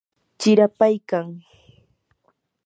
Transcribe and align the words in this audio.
chirapaykan. 0.39 1.27